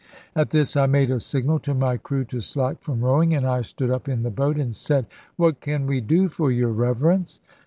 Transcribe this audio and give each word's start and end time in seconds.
At 0.35 0.49
this 0.49 0.75
I 0.75 0.87
made 0.87 1.11
a 1.11 1.19
signal 1.19 1.59
to 1.59 1.75
my 1.75 1.95
crew 1.97 2.23
to 2.25 2.41
slack 2.41 2.81
from 2.81 3.01
rowing; 3.05 3.35
and 3.35 3.45
I 3.45 3.61
stood 3.61 3.91
up 3.91 4.09
in 4.09 4.23
the 4.23 4.31
boat, 4.31 4.57
and 4.57 4.75
said, 4.75 5.05
"What 5.35 5.61
can 5.61 5.85
we 5.85 6.01
do 6.01 6.27
for 6.27 6.49
your 6.51 6.71
Reverence?" 6.71 7.39